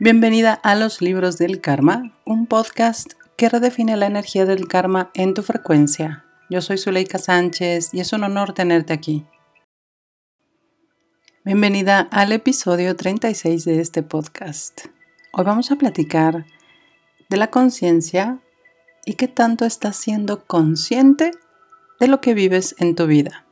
[0.00, 5.34] Bienvenida a Los Libros del Karma, un podcast que redefine la energía del karma en
[5.34, 6.24] tu frecuencia.
[6.48, 9.26] Yo soy Zuleika Sánchez y es un honor tenerte aquí.
[11.44, 14.82] Bienvenida al episodio 36 de este podcast.
[15.32, 16.46] Hoy vamos a platicar
[17.28, 18.38] de la conciencia
[19.04, 21.32] y qué tanto estás siendo consciente
[21.98, 23.46] de lo que vives en tu vida.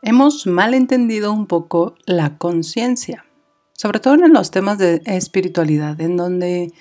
[0.00, 3.26] Hemos malentendido un poco la conciencia
[3.82, 6.72] sobre todo en los temas de espiritualidad, en donde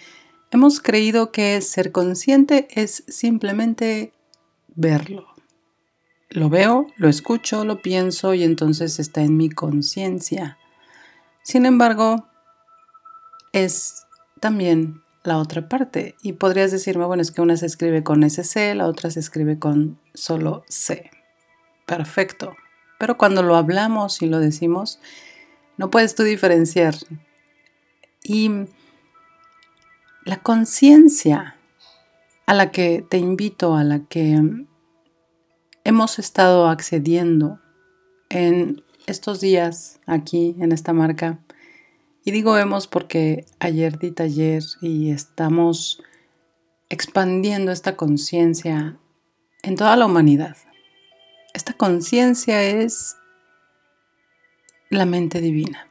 [0.51, 4.13] hemos creído que ser consciente es simplemente
[4.75, 5.25] verlo.
[6.29, 10.59] Lo veo, lo escucho, lo pienso y entonces está en mi conciencia.
[11.41, 12.27] Sin embargo,
[13.51, 14.05] es
[14.39, 16.13] también la otra parte.
[16.21, 19.57] Y podrías decirme, bueno, es que una se escribe con SC, la otra se escribe
[19.57, 21.09] con solo C.
[21.87, 22.55] Perfecto.
[22.99, 24.99] Pero cuando lo hablamos y lo decimos,
[25.81, 26.93] no puedes tú diferenciar.
[28.21, 28.51] Y
[30.25, 31.57] la conciencia
[32.45, 34.39] a la que te invito, a la que
[35.83, 37.59] hemos estado accediendo
[38.29, 41.39] en estos días aquí en esta marca,
[42.23, 46.03] y digo hemos porque ayer di taller y estamos
[46.89, 48.99] expandiendo esta conciencia
[49.63, 50.57] en toda la humanidad.
[51.55, 53.15] Esta conciencia es
[54.91, 55.87] la mente divina.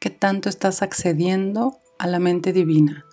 [0.00, 3.06] ¿Qué tanto estás accediendo a la mente divina?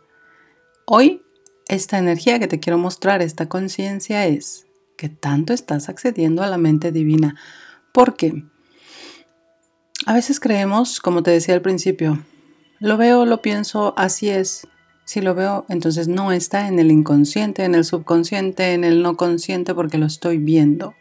[0.88, 1.22] Hoy,
[1.68, 4.66] esta energía que te quiero mostrar, esta conciencia es
[4.98, 7.36] que tanto estás accediendo a la mente divina.
[7.94, 8.44] ¿Por qué?
[10.08, 12.26] A veces creemos, como te decía al principio,
[12.80, 14.68] lo veo, lo pienso, así es.
[15.06, 19.16] Si lo veo, entonces no está en el inconsciente, en el subconsciente, en el no
[19.16, 20.96] consciente porque lo estoy viendo.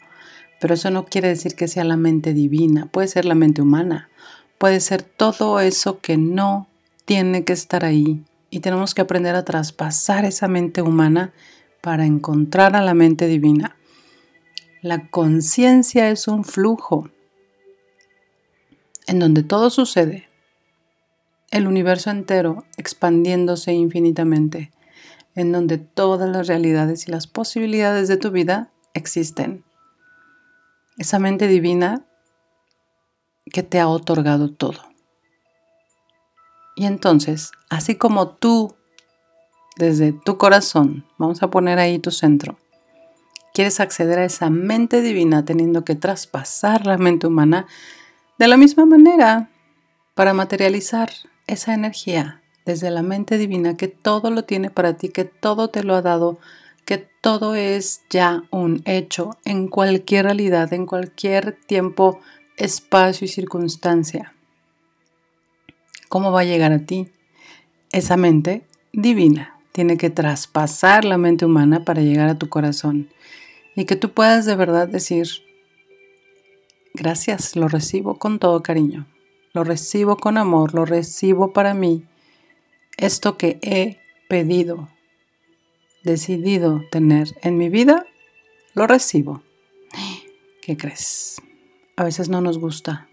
[0.61, 4.11] Pero eso no quiere decir que sea la mente divina, puede ser la mente humana,
[4.59, 6.69] puede ser todo eso que no
[7.07, 8.23] tiene que estar ahí.
[8.51, 11.33] Y tenemos que aprender a traspasar esa mente humana
[11.81, 13.77] para encontrar a la mente divina.
[14.83, 17.09] La conciencia es un flujo
[19.07, 20.29] en donde todo sucede,
[21.51, 24.71] el universo entero expandiéndose infinitamente,
[25.35, 29.65] en donde todas las realidades y las posibilidades de tu vida existen
[31.01, 32.05] esa mente divina
[33.51, 34.83] que te ha otorgado todo.
[36.77, 38.77] Y entonces, así como tú,
[39.77, 42.59] desde tu corazón, vamos a poner ahí tu centro,
[43.55, 47.67] quieres acceder a esa mente divina teniendo que traspasar la mente humana,
[48.39, 49.49] de la misma manera,
[50.15, 51.11] para materializar
[51.47, 55.83] esa energía desde la mente divina que todo lo tiene para ti, que todo te
[55.83, 56.39] lo ha dado
[56.91, 62.19] que todo es ya un hecho en cualquier realidad, en cualquier tiempo,
[62.57, 64.35] espacio y circunstancia.
[66.09, 67.07] ¿Cómo va a llegar a ti?
[67.93, 73.09] Esa mente divina tiene que traspasar la mente humana para llegar a tu corazón
[73.77, 75.29] y que tú puedas de verdad decir,
[76.93, 79.07] gracias, lo recibo con todo cariño,
[79.53, 82.03] lo recibo con amor, lo recibo para mí,
[82.97, 84.89] esto que he pedido,
[86.03, 88.07] decidido tener en mi vida,
[88.75, 89.43] lo recibo.
[90.63, 91.41] ¿Qué crees?
[91.97, 93.09] A veces no nos gusta.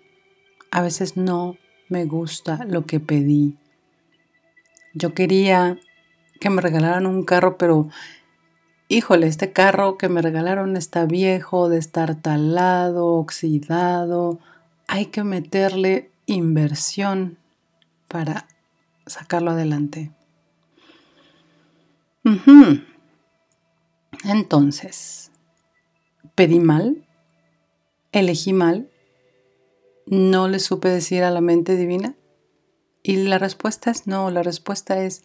[0.71, 1.57] A veces no
[1.89, 3.55] me gusta lo que pedí.
[4.93, 5.79] Yo quería
[6.39, 7.89] que me regalaran un carro, pero
[8.87, 14.39] híjole, este carro que me regalaron está viejo, de estar talado, oxidado.
[14.87, 17.37] Hay que meterle inversión
[18.07, 18.47] para
[19.05, 20.11] sacarlo adelante.
[24.23, 25.31] Entonces,
[26.35, 27.05] pedí mal,
[28.11, 28.89] elegí mal,
[30.05, 32.15] no le supe decir a la mente divina.
[33.03, 35.23] Y la respuesta es no, la respuesta es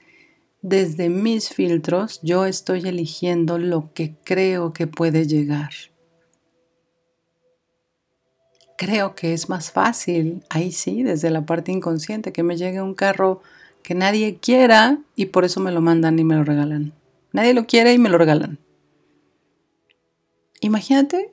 [0.61, 5.71] desde mis filtros yo estoy eligiendo lo que creo que puede llegar.
[8.79, 12.95] Creo que es más fácil, ahí sí, desde la parte inconsciente, que me llegue un
[12.95, 13.43] carro
[13.83, 16.93] que nadie quiera y por eso me lo mandan y me lo regalan.
[17.33, 18.59] Nadie lo quiere y me lo regalan.
[20.61, 21.33] Imagínate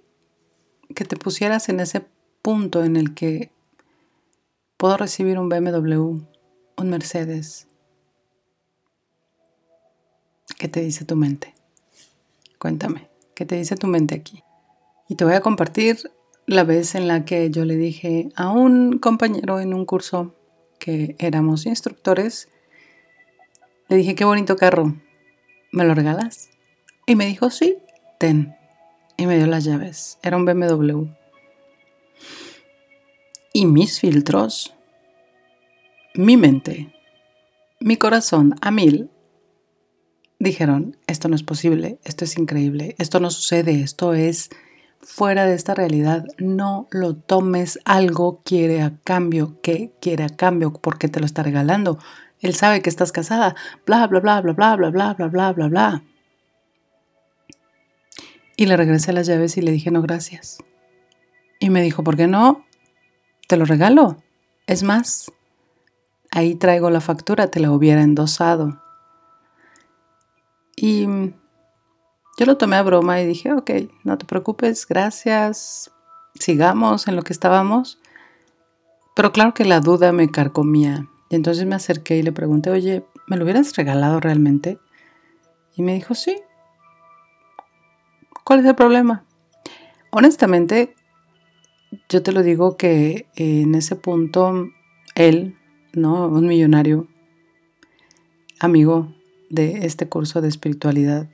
[0.95, 2.05] que te pusieras en ese
[2.41, 3.51] punto en el que
[4.77, 6.21] puedo recibir un BMW,
[6.77, 7.67] un Mercedes.
[10.57, 11.53] ¿Qué te dice tu mente?
[12.57, 14.43] Cuéntame, ¿qué te dice tu mente aquí?
[15.07, 16.11] Y te voy a compartir
[16.45, 20.33] la vez en la que yo le dije a un compañero en un curso
[20.79, 22.49] que éramos instructores,
[23.89, 24.95] le dije, qué bonito carro,
[25.71, 26.49] ¿me lo regalas?
[27.05, 27.77] Y me dijo, sí,
[28.17, 28.55] ten.
[29.17, 30.17] Y me dio las llaves.
[30.23, 31.07] Era un BMW.
[33.51, 34.75] Y mis filtros,
[36.13, 36.93] mi mente,
[37.79, 39.09] mi corazón a mil
[40.37, 44.49] dijeron, esto no es posible, esto es increíble, esto no sucede, esto es
[45.01, 50.73] fuera de esta realidad, no lo tomes, algo quiere a cambio, ¿qué quiere a cambio?
[50.73, 51.99] Porque te lo está regalando.
[52.41, 53.55] Él sabe que estás casada,
[53.85, 56.03] bla, bla, bla, bla, bla, bla, bla, bla, bla, bla, bla.
[58.55, 60.57] Y le regresé las llaves y le dije, no, gracias.
[61.59, 62.65] Y me dijo, ¿por qué no?
[63.47, 64.21] Te lo regalo.
[64.67, 65.31] Es más,
[66.31, 68.81] ahí traigo la factura, te la hubiera endosado.
[70.75, 71.07] Y
[72.39, 73.69] yo lo tomé a broma y dije, ok,
[74.05, 75.91] no te preocupes, gracias,
[76.35, 77.99] sigamos en lo que estábamos.
[79.13, 81.05] Pero claro que la duda me carcomía.
[81.29, 84.79] Y entonces me acerqué y le pregunté, oye, ¿me lo hubieras regalado realmente?
[85.75, 86.37] Y me dijo, sí.
[88.45, 89.25] ¿Cuál es el problema?
[90.09, 90.95] Honestamente,
[92.07, 94.69] yo te lo digo que en ese punto,
[95.15, 95.57] él,
[95.91, 96.25] ¿no?
[96.29, 97.09] Un millonario,
[98.61, 99.13] amigo
[99.49, 101.27] de este curso de espiritualidad,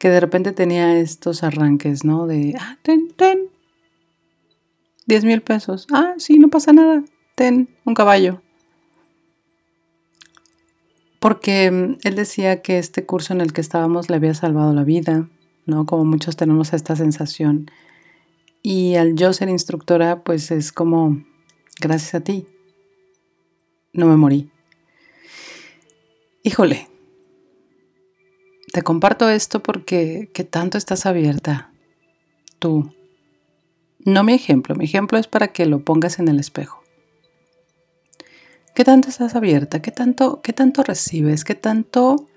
[0.00, 2.26] que de repente tenía estos arranques, ¿no?
[2.26, 3.50] De, ah, ten, ten,
[5.06, 5.86] 10 mil pesos.
[5.92, 7.04] Ah, sí, no pasa nada.
[7.34, 8.40] Ten un caballo.
[11.18, 14.84] Porque mm, él decía que este curso en el que estábamos le había salvado la
[14.84, 15.28] vida,
[15.66, 15.84] ¿no?
[15.84, 17.70] Como muchos tenemos esta sensación.
[18.62, 21.22] Y al yo ser instructora, pues es como,
[21.78, 22.46] gracias a ti,
[23.92, 24.50] no me morí.
[26.42, 26.88] Híjole,
[28.72, 31.70] te comparto esto porque ¿qué tanto estás abierta
[32.60, 32.94] tú.
[34.04, 36.84] No mi ejemplo, mi ejemplo es para que lo pongas en el espejo.
[38.74, 39.82] ¿Qué tanto estás abierta?
[39.82, 41.44] ¿Qué tanto, qué tanto recibes?
[41.44, 42.28] ¿Qué tanto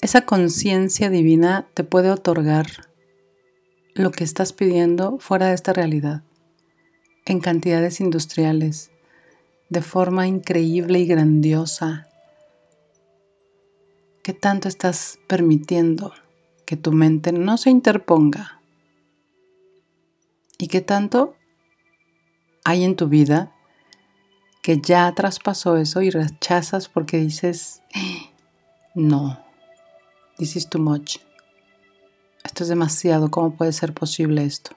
[0.00, 2.66] esa conciencia divina te puede otorgar
[3.94, 6.22] lo que estás pidiendo fuera de esta realidad?
[7.24, 8.90] En cantidades industriales,
[9.68, 12.07] de forma increíble y grandiosa,
[14.28, 16.12] ¿Qué tanto estás permitiendo
[16.66, 18.60] que tu mente no se interponga?
[20.58, 21.34] ¿Y qué tanto
[22.62, 23.56] hay en tu vida
[24.60, 27.80] que ya traspasó eso y rechazas porque dices,
[28.94, 29.42] no,
[30.36, 31.20] this is too much.
[32.44, 34.72] Esto es demasiado, ¿cómo puede ser posible esto?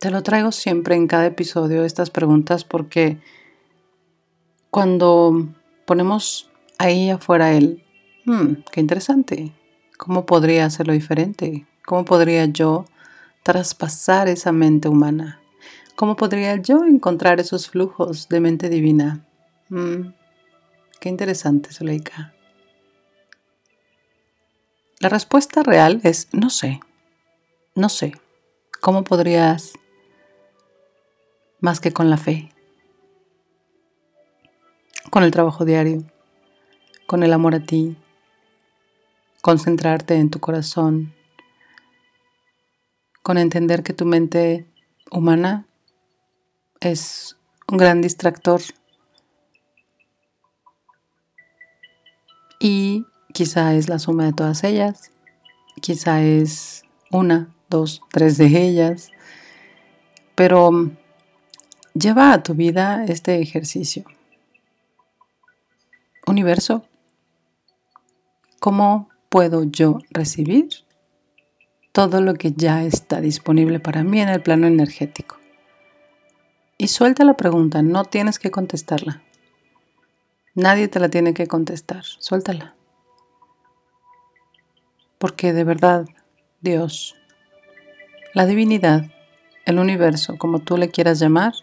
[0.00, 3.20] Te lo traigo siempre en cada episodio estas preguntas porque
[4.72, 7.84] cuando ponemos ahí afuera el,
[8.24, 9.52] hmm, qué interesante,
[9.96, 11.66] ¿cómo podría hacerlo diferente?
[11.84, 12.86] ¿Cómo podría yo
[13.42, 15.40] traspasar esa mente humana?
[15.96, 19.24] ¿Cómo podría yo encontrar esos flujos de mente divina?
[19.68, 20.12] Hmm,
[21.00, 22.32] qué interesante, Zuleika.
[24.98, 26.80] La respuesta real es no sé,
[27.74, 28.14] no sé.
[28.80, 29.72] ¿Cómo podrías
[31.60, 32.53] más que con la fe?
[35.10, 36.04] Con el trabajo diario,
[37.06, 37.96] con el amor a ti,
[39.42, 41.14] concentrarte en tu corazón,
[43.22, 44.66] con entender que tu mente
[45.10, 45.66] humana
[46.80, 47.36] es
[47.68, 48.60] un gran distractor.
[52.58, 55.10] Y quizá es la suma de todas ellas,
[55.80, 59.10] quizá es una, dos, tres de ellas,
[60.34, 60.90] pero
[61.92, 64.04] lleva a tu vida este ejercicio
[66.26, 66.84] universo,
[68.60, 70.68] ¿cómo puedo yo recibir
[71.92, 75.38] todo lo que ya está disponible para mí en el plano energético?
[76.78, 79.22] Y suelta la pregunta, no tienes que contestarla.
[80.54, 82.74] Nadie te la tiene que contestar, suéltala.
[85.18, 86.06] Porque de verdad,
[86.60, 87.16] Dios,
[88.34, 89.06] la divinidad,
[89.64, 91.54] el universo, como tú le quieras llamar,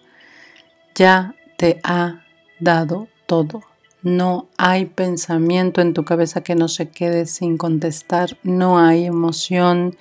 [0.95, 2.25] ya te ha
[2.59, 3.61] dado todo
[4.03, 8.37] no hay pensamiento en tu cabeza que no se quede sin contestar.
[8.41, 9.95] No hay emoción,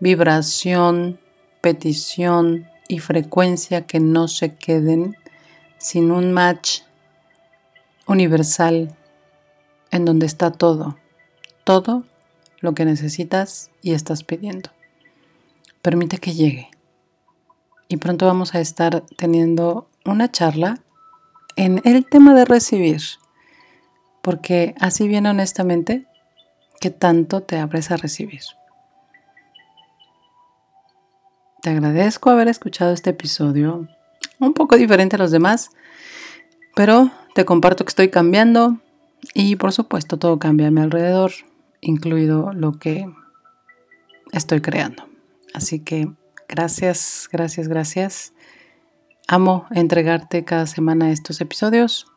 [0.00, 1.20] vibración,
[1.60, 5.16] petición y frecuencia que no se queden
[5.78, 6.80] sin un match
[8.06, 8.96] universal
[9.92, 10.98] en donde está todo.
[11.62, 12.04] Todo
[12.60, 14.70] lo que necesitas y estás pidiendo.
[15.80, 16.70] Permite que llegue.
[17.86, 20.80] Y pronto vamos a estar teniendo una charla
[21.54, 23.00] en el tema de recibir
[24.28, 26.04] porque así bien honestamente,
[26.82, 28.42] ¿qué tanto te abres a recibir?
[31.62, 33.88] Te agradezco haber escuchado este episodio,
[34.38, 35.70] un poco diferente a los demás,
[36.76, 38.76] pero te comparto que estoy cambiando
[39.32, 41.32] y por supuesto todo cambia a mi alrededor,
[41.80, 43.10] incluido lo que
[44.32, 45.08] estoy creando.
[45.54, 46.12] Así que
[46.50, 48.34] gracias, gracias, gracias.
[49.26, 52.12] Amo entregarte cada semana estos episodios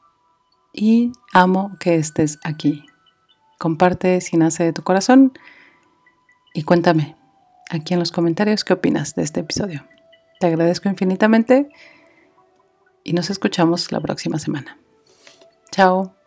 [0.74, 2.86] y amo que estés aquí.
[3.60, 5.34] Comparte si nace de tu corazón
[6.54, 7.16] y cuéntame
[7.70, 9.86] aquí en los comentarios qué opinas de este episodio.
[10.40, 11.70] Te agradezco infinitamente
[13.04, 14.78] y nos escuchamos la próxima semana.
[15.72, 16.21] Chao.